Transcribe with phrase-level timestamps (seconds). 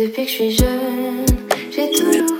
[0.00, 1.26] Depuis que je suis jeune,
[1.70, 2.39] j'ai toujours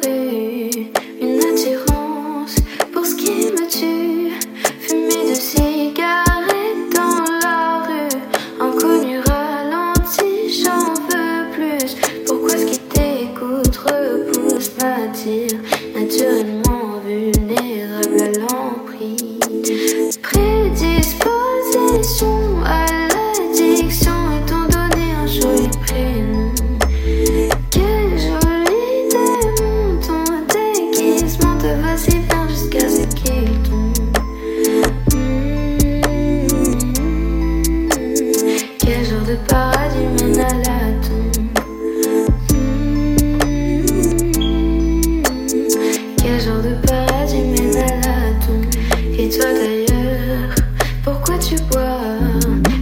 [51.41, 52.01] tu bois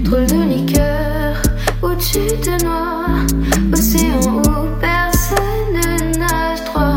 [0.04, 1.36] trop de liqueur
[1.82, 3.24] où tu te noies,
[3.72, 6.96] océan où personne ne nage droit,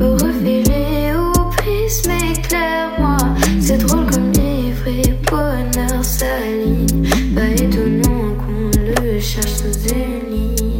[0.00, 3.16] au refilé au prisme éclaire-moi.
[3.60, 8.70] C'est drôle comme livre et bonheur s'aligne, pas étonnant qu'on
[9.02, 10.78] le cherche sous une.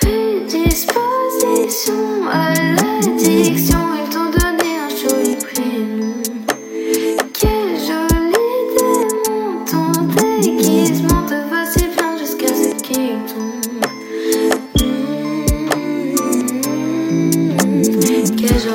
[0.00, 3.73] Prédisposition à l'addiction,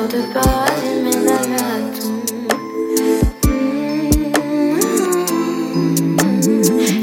[0.00, 2.30] genre de paradis mène à la tombe.
[3.44, 4.10] Hmm.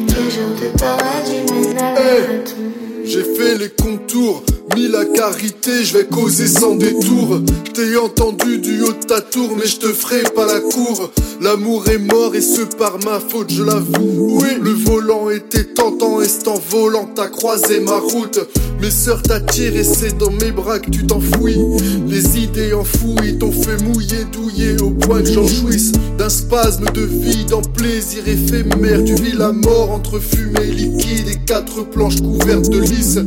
[0.08, 3.06] Quel genre de paradis mène à la tombe.
[3.06, 4.44] J'ai fait les contours,
[4.76, 7.42] mis la carité, je vais causer sans détour.
[7.74, 11.12] T'ai entendu du haut de ta tour, mais je te ferai pas la cour.
[11.42, 14.40] L'amour est mort et ce par ma faute, je l'avoue.
[14.42, 18.40] Oui, le volant était tentant et c'est en volant t'as croisé ma route.
[18.82, 21.58] Mes sœurs t'attirent et c'est dans mes bras que tu t'enfouis.
[22.08, 25.92] Les idées enfouies t'ont fait mouiller, douiller au point que j'en jouisse.
[26.18, 31.46] D'un spasme de vie, dans plaisir éphémère, tu vis la mort entre fumée liquide et
[31.46, 33.20] quatre planches couvertes de lys.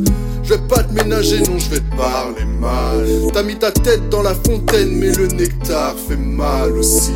[0.43, 3.05] Je vais pas te ménager, non, je vais te parler mal.
[3.33, 7.13] T'as mis ta tête dans la fontaine, mais le nectar fait mal aussi.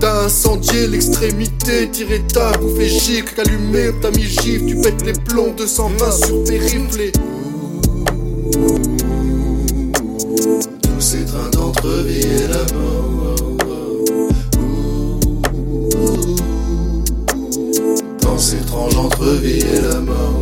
[0.00, 5.54] T'as incendié l'extrémité, tiré ta bouffée gicle, allumé, t'as mis gifle, tu pètes les plombs
[5.56, 7.12] 220 sur tes riflets.
[10.82, 13.36] Tous ces trains d'entrevie et la mort.
[18.22, 20.41] Dans ces tranches entre vie et la mort.